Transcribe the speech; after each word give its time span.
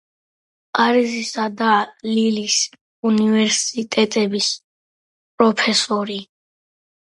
პარიზისა 0.77 1.43
და 1.59 1.67
ლილის 2.11 2.55
უნივერსიტეტების 3.11 4.49
პროფესორი. 5.43 6.19